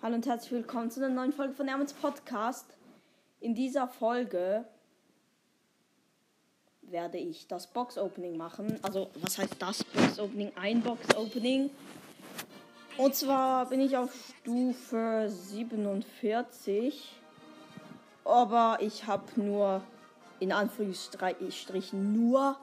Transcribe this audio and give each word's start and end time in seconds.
Hallo 0.00 0.14
und 0.14 0.26
herzlich 0.26 0.52
willkommen 0.52 0.92
zu 0.92 1.04
einer 1.04 1.12
neuen 1.12 1.32
Folge 1.32 1.54
von 1.54 1.66
Ermens 1.66 1.92
Podcast. 1.92 2.64
In 3.40 3.56
dieser 3.56 3.88
Folge 3.88 4.64
werde 6.82 7.18
ich 7.18 7.48
das 7.48 7.66
Box-Opening 7.66 8.36
machen. 8.36 8.78
Also, 8.82 9.10
was 9.16 9.38
heißt 9.38 9.56
das 9.58 9.82
Box-Opening? 9.82 10.52
Ein 10.54 10.82
Box-Opening. 10.82 11.70
Und 12.96 13.16
zwar 13.16 13.66
bin 13.66 13.80
ich 13.80 13.96
auf 13.96 14.14
Stufe 14.40 15.28
47. 15.28 17.20
Aber 18.24 18.78
ich 18.80 19.04
habe 19.08 19.24
nur, 19.34 19.82
in 20.38 20.52
Anführungsstrichen, 20.52 22.12
nur 22.12 22.56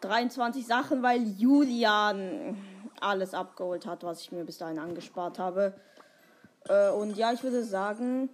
23 0.00 0.66
Sachen, 0.66 1.00
weil 1.00 1.22
Julian 1.38 2.56
alles 3.00 3.34
abgeholt 3.34 3.86
hat, 3.86 4.02
was 4.02 4.22
ich 4.22 4.32
mir 4.32 4.44
bis 4.44 4.58
dahin 4.58 4.80
angespart 4.80 5.38
habe. 5.38 5.74
Äh, 6.68 6.90
und 6.90 7.16
ja, 7.16 7.32
ich 7.32 7.42
würde 7.42 7.64
sagen, 7.64 8.30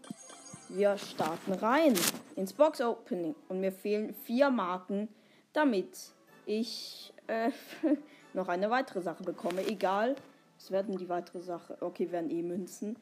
wir 0.69 0.97
starten 0.99 1.53
rein 1.53 1.95
ins 2.37 2.53
Box 2.53 2.81
Opening. 2.81 3.35
Und 3.49 3.61
mir 3.61 3.73
fehlen 3.73 4.15
vier 4.25 4.51
Marken, 4.51 5.09
damit 5.53 6.13
ich 6.47 7.13
äh, 7.27 7.51
noch 8.35 8.49
eine 8.49 8.71
weitere 8.71 9.01
Sache 9.03 9.25
bekomme. 9.25 9.67
Egal, 9.67 10.17
es 10.59 10.71
werden 10.71 10.97
die 10.97 11.09
weitere 11.09 11.41
Sache. 11.41 11.77
Okay, 11.81 12.11
werden 12.13 12.31
eh 12.31 12.43
Münzen. 12.43 12.97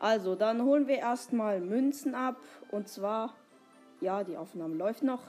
Also, 0.00 0.34
dann 0.34 0.62
holen 0.62 0.86
wir 0.86 0.98
erstmal 0.98 1.60
Münzen 1.60 2.14
ab. 2.14 2.36
Und 2.70 2.88
zwar, 2.88 3.34
ja, 4.00 4.22
die 4.22 4.36
Aufnahme 4.36 4.76
läuft 4.76 5.02
noch. 5.02 5.22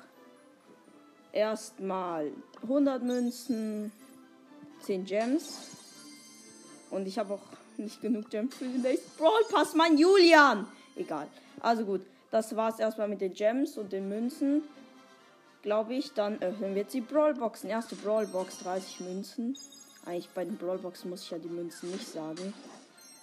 Erstmal 1.31 2.31
100 2.63 3.03
Münzen, 3.03 3.91
10 4.81 5.05
Gems. 5.05 5.69
Und 6.91 7.07
ich 7.07 7.17
habe 7.19 7.35
auch 7.35 7.41
nicht 7.79 8.01
genug 8.01 8.29
Gems 8.29 8.55
für 8.55 8.65
den 8.65 8.81
nächsten 8.81 9.17
Brawl 9.17 9.43
Pass, 9.49 9.73
mein 9.73 9.97
Julian. 9.97 10.67
Egal. 10.95 11.27
Also 11.61 11.85
gut, 11.85 12.01
das 12.31 12.55
war's 12.55 12.79
erstmal 12.79 13.07
mit 13.07 13.21
den 13.21 13.33
Gems 13.33 13.77
und 13.77 13.91
den 13.91 14.07
Münzen. 14.09 14.63
Glaube 15.61 15.95
ich. 15.95 16.13
Dann 16.13 16.41
öffnen 16.41 16.75
wir 16.75 16.83
jetzt 16.83 16.93
die 16.93 17.01
Brawlboxen. 17.01 17.69
Erste 17.69 17.95
Brawlbox, 17.95 18.59
30 18.59 18.99
Münzen. 19.01 19.57
Eigentlich 20.05 20.29
bei 20.29 20.45
den 20.45 20.57
Brawlboxen 20.57 21.09
muss 21.09 21.23
ich 21.23 21.31
ja 21.31 21.37
die 21.37 21.49
Münzen 21.49 21.91
nicht 21.91 22.07
sagen. 22.07 22.53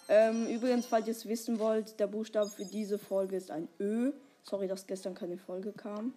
Ähm, 0.09 0.47
übrigens, 0.47 0.87
falls 0.87 1.07
ihr 1.07 1.13
es 1.13 1.27
wissen 1.27 1.59
wollt, 1.59 1.99
der 1.99 2.07
Buchstabe 2.07 2.49
für 2.49 2.65
diese 2.65 2.99
Folge 2.99 3.37
ist 3.37 3.51
ein 3.51 3.69
Ö. 3.81 4.13
Sorry, 4.43 4.69
dass 4.69 4.87
gestern 4.87 5.15
keine 5.15 5.37
Folge 5.37 5.73
kam. 5.73 6.13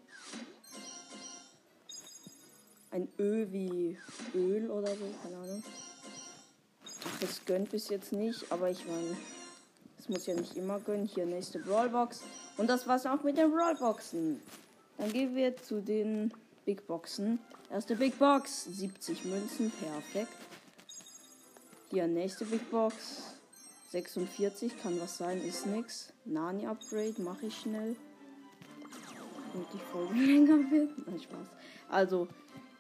Ein 2.92 3.08
Ö 3.18 3.48
wie 3.52 3.98
Öl 4.36 4.70
oder 4.70 4.90
so, 4.90 5.06
keine 5.24 5.38
Ahnung. 5.38 5.64
Es 7.22 7.46
gönnt 7.46 7.72
bis 7.72 7.90
jetzt 7.90 8.14
nicht, 8.14 8.50
aber 8.52 8.70
ich 8.70 8.86
meine, 8.88 9.18
es 10.00 10.08
muss 10.08 10.26
ja 10.26 10.34
nicht 10.36 10.56
immer 10.56 10.80
gönnen. 10.80 11.06
Hier 11.06 11.26
nächste 11.26 11.60
Brawlbox. 11.60 12.22
Und 12.58 12.70
das 12.70 12.88
war's 12.88 13.06
auch 13.06 13.24
mit 13.24 13.38
den 13.38 13.52
Brawlboxen. 13.52 14.42
Dann 14.98 15.12
gehen 15.12 15.36
wir 15.36 15.56
zu 15.58 15.82
den 15.82 16.34
Big 16.66 16.88
Boxen. 16.88 17.40
Erste 17.70 17.96
Big 17.96 18.18
Box, 18.18 18.66
70 18.66 19.26
Münzen, 19.26 19.72
perfekt. 19.72 20.34
Hier 21.92 22.08
nächste 22.08 22.46
Big 22.46 22.70
Box, 22.72 23.24
46, 23.92 24.82
kann 24.82 25.00
was 25.00 25.18
sein, 25.18 25.42
ist 25.42 25.66
nix. 25.66 26.14
Nani 26.26 26.68
Upgrade, 26.68 27.22
mache 27.22 27.48
ich 27.48 27.58
schnell. 27.60 27.96
Und 29.54 29.66
die 29.74 29.80
Folge 29.92 30.14
länger 30.26 30.72
wird. 30.72 31.08
Nein, 31.08 31.20
Spaß. 31.22 31.48
Also, 31.90 32.28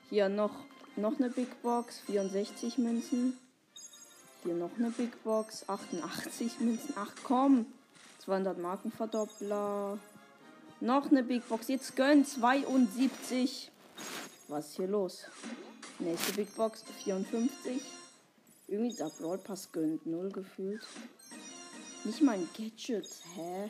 hier 0.10 0.30
noch, 0.30 0.54
noch 0.96 1.18
eine 1.20 1.30
Big 1.30 1.62
Box, 1.62 2.00
64 2.02 2.78
Münzen. 2.78 3.38
Hier 4.44 4.54
noch 4.54 4.72
eine 4.78 4.90
Big 4.92 5.22
Box. 5.24 5.68
88 5.68 6.60
Münzen. 6.62 6.94
Ach 6.96 7.12
komm. 7.24 7.66
200 8.20 8.58
Markenverdoppler. 8.58 9.98
Noch 10.80 11.12
eine 11.12 11.24
Big 11.24 11.48
Box. 11.50 11.68
Jetzt 11.68 11.96
gönn 11.98 12.26
72. 12.26 13.70
Was 14.48 14.70
ist 14.70 14.76
hier 14.78 14.88
los? 14.88 15.26
Nächste 16.00 16.34
Big 16.34 16.56
Box. 16.56 16.84
54. 17.04 17.82
Irgendwie 18.68 18.92
dieser 18.92 19.10
Brawl 19.10 19.40
Pass 19.40 19.72
gönnt. 19.74 20.06
Null 20.06 20.32
gefühlt. 20.32 20.82
Nicht 22.06 22.22
mal 22.22 22.36
ein 22.36 22.50
Gadget. 22.58 23.10
Hä? 23.36 23.70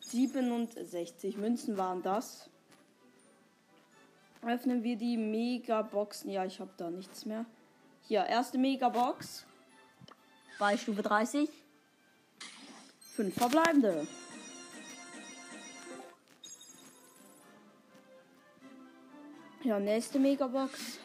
67 0.00 1.36
Münzen 1.36 1.76
waren 1.76 2.02
das 2.02 2.48
öffnen 4.46 4.82
wir 4.82 4.96
die 4.96 5.16
Megaboxen. 5.16 6.30
Ja, 6.30 6.44
ich 6.44 6.60
habe 6.60 6.70
da 6.76 6.90
nichts 6.90 7.24
mehr. 7.26 7.44
Hier, 8.02 8.24
erste 8.24 8.58
Megabox. 8.58 9.44
Bei 10.58 10.76
Stufe 10.76 11.02
30. 11.02 11.48
Fünf 13.14 13.34
verbleibende. 13.34 14.06
Ja, 19.64 19.80
nächste 19.80 20.18
Megabox. 20.18 20.98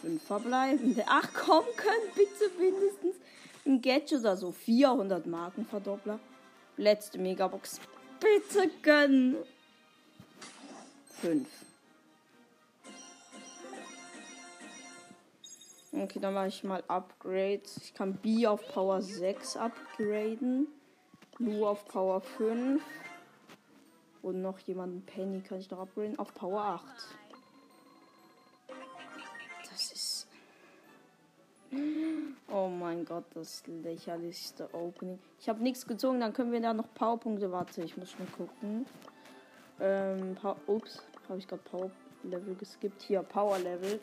Fünf 0.00 0.22
verbleibende. 0.22 1.04
Ach 1.08 1.28
komm, 1.34 1.64
könnt 1.76 2.14
bitte 2.14 2.50
mindestens 2.58 3.16
ein 3.66 3.82
Gadget 3.82 4.20
oder 4.20 4.36
so. 4.36 4.52
400 4.52 5.26
Marken 5.26 5.66
Verdoppler. 5.66 6.20
Letzte 6.76 7.18
Megabox. 7.18 7.80
Bitte 8.20 8.70
gönnen. 8.82 9.36
5. 11.20 11.48
Okay, 15.92 16.20
dann 16.20 16.34
mache 16.34 16.48
ich 16.48 16.62
mal 16.64 16.84
Upgrades. 16.86 17.78
Ich 17.78 17.94
kann 17.94 18.14
B 18.14 18.46
auf 18.46 18.66
Power 18.72 19.02
6 19.02 19.56
upgraden. 19.56 20.68
Lu 21.38 21.66
auf 21.66 21.86
Power 21.86 22.20
5. 22.20 22.82
Und 24.22 24.42
noch 24.42 24.58
jemanden 24.60 25.02
Penny 25.02 25.40
kann 25.40 25.58
ich 25.58 25.70
noch 25.70 25.80
upgraden 25.80 26.18
auf 26.18 26.34
Power 26.34 26.60
8. 26.60 26.84
Das 29.70 29.92
ist. 29.92 30.28
Oh 32.50 32.68
mein 32.68 33.04
Gott, 33.04 33.24
das 33.34 33.62
lächerlichste 33.66 34.72
Opening. 34.72 35.18
Ich 35.40 35.48
habe 35.48 35.62
nichts 35.62 35.86
gezogen, 35.86 36.20
dann 36.20 36.32
können 36.32 36.52
wir 36.52 36.60
da 36.60 36.72
noch 36.72 36.92
Powerpunkte. 36.94 37.50
Warte, 37.52 37.82
ich 37.82 37.96
muss 37.96 38.18
mal 38.18 38.28
gucken. 38.28 38.86
Ähm, 39.80 40.36
ups, 40.66 41.02
habe 41.28 41.38
ich 41.38 41.46
gerade 41.46 41.62
Power 41.62 41.90
Level 42.24 42.54
geskippt. 42.54 43.02
Hier, 43.02 43.22
Power 43.22 43.58
Level. 43.58 44.00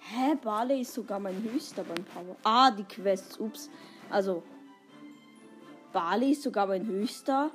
Hä, 0.00 0.36
Barley 0.42 0.80
ist 0.80 0.94
sogar 0.94 1.20
mein 1.20 1.42
höchster 1.42 1.84
beim 1.84 2.04
Power. 2.04 2.36
Ah, 2.44 2.70
die 2.70 2.84
Quests, 2.84 3.38
ups. 3.38 3.68
Also, 4.10 4.42
Barley 5.92 6.32
ist 6.32 6.42
sogar 6.42 6.66
mein 6.66 6.86
höchster. 6.86 7.50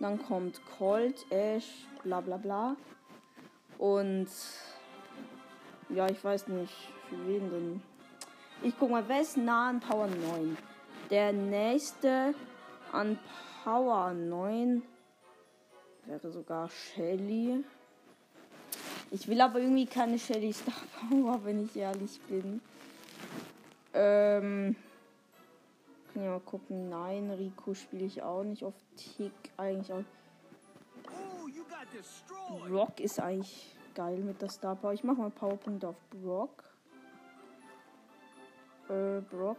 Dann 0.00 0.22
kommt 0.22 0.60
Colt, 0.78 1.26
Ash, 1.30 1.86
bla 2.02 2.20
bla 2.20 2.36
bla. 2.36 2.76
Und 3.78 4.28
ja, 5.88 6.06
ich 6.08 6.22
weiß 6.22 6.48
nicht, 6.48 6.74
für 7.08 7.26
wen 7.26 7.50
denn. 7.50 7.82
Ich 8.62 8.74
guck 8.78 8.90
mal, 8.90 9.04
wer 9.06 9.20
ist 9.20 9.36
nah 9.36 9.70
an 9.70 9.80
Power 9.80 10.06
9? 10.06 10.56
Der 11.10 11.32
nächste 11.32 12.34
an 12.92 13.18
Power 13.64 14.12
9 14.12 14.82
wäre 16.08 16.30
sogar 16.30 16.68
Shelly. 16.70 17.64
Ich 19.10 19.28
will 19.28 19.40
aber 19.40 19.60
irgendwie 19.60 19.86
keine 19.86 20.18
Shelly 20.18 20.52
Star 20.52 20.74
Power, 21.08 21.40
wenn 21.44 21.64
ich 21.64 21.76
ehrlich 21.76 22.20
bin. 22.28 22.60
Ähm. 23.94 24.76
Kann 26.12 26.24
ja 26.24 26.30
mal 26.30 26.40
gucken. 26.40 26.88
Nein, 26.88 27.30
Rico 27.30 27.74
spiele 27.74 28.06
ich 28.06 28.22
auch 28.22 28.42
nicht 28.42 28.64
auf 28.64 28.74
Tick. 28.96 29.32
Eigentlich 29.56 29.92
auch. 29.92 30.02
Brock 32.66 33.00
ist 33.00 33.20
eigentlich 33.20 33.74
geil 33.94 34.18
mit 34.18 34.40
der 34.40 34.48
Star 34.48 34.76
Power. 34.76 34.92
Ich 34.92 35.04
mache 35.04 35.18
mal 35.18 35.30
Powerpunkt 35.30 35.84
auf 35.84 35.96
Brock. 36.10 36.64
Äh, 38.88 39.20
Brock. 39.30 39.58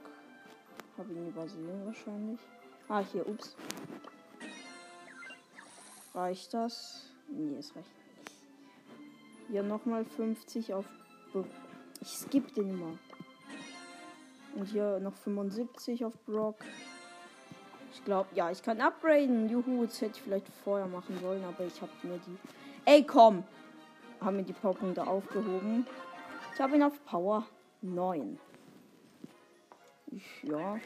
Habe 0.97 1.13
ihn 1.13 1.27
übersehen 1.27 1.85
wahrscheinlich. 1.85 2.39
Ah, 2.87 3.03
hier, 3.11 3.27
ups. 3.27 3.55
Reicht 6.19 6.53
das? 6.53 7.05
Nee, 7.29 7.55
es 7.57 7.73
reicht 7.73 7.87
nicht. 7.87 8.35
Hier 9.47 9.63
nochmal 9.63 10.03
50 10.03 10.73
auf. 10.73 10.85
Ich 12.01 12.09
skippe 12.09 12.51
den 12.51 12.71
immer. 12.71 12.99
Und 14.53 14.65
hier 14.65 14.99
noch 14.99 15.15
75 15.15 16.03
auf 16.03 16.13
Brock. 16.25 16.57
Ich 17.93 18.03
glaube, 18.03 18.27
ja, 18.35 18.51
ich 18.51 18.61
kann 18.61 18.81
upgraden. 18.81 19.47
Juhu, 19.47 19.85
das 19.85 20.01
hätte 20.01 20.17
ich 20.17 20.21
vielleicht 20.21 20.49
vorher 20.65 20.87
machen 20.87 21.17
sollen, 21.21 21.41
aber 21.45 21.63
ich 21.63 21.81
habe 21.81 21.91
mir 22.03 22.17
die. 22.17 22.37
Ey, 22.83 23.01
komm! 23.05 23.45
Haben 24.19 24.35
mir 24.35 24.43
die 24.43 24.51
Powerpunkte 24.51 25.07
aufgehoben. 25.07 25.87
Ich 26.53 26.59
habe 26.59 26.75
ihn 26.75 26.83
auf 26.83 27.01
Power 27.05 27.47
9. 27.81 28.37
Ich, 30.07 30.43
ja. 30.43 30.77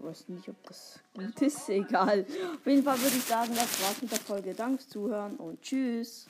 Ich 0.00 0.06
weiß 0.06 0.28
nicht, 0.28 0.48
ob 0.48 0.62
das 0.66 0.98
gut 1.12 1.42
ist. 1.42 1.68
Egal. 1.68 2.24
Auf 2.24 2.66
jeden 2.66 2.82
Fall 2.82 2.98
würde 3.00 3.16
ich 3.16 3.24
sagen, 3.24 3.50
das 3.54 3.82
war's 3.82 4.00
mit 4.00 4.10
der 4.10 4.18
Folge. 4.18 4.54
Danke 4.54 4.78
fürs 4.78 4.88
Zuhören 4.88 5.36
und 5.36 5.60
tschüss. 5.60 6.26